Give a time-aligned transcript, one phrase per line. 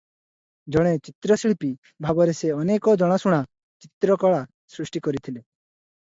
[0.75, 1.67] ଜଣେ ଚିତ୍ରଶିଳ୍ପୀ
[2.05, 3.41] ଭାବରେ ସେ ଅନେକ ଜଣାଶୁଣା
[3.85, 4.39] ଚିତ୍ରକଳା
[4.77, 5.43] ସୃଷ୍ଟି କରିଥିଲେ।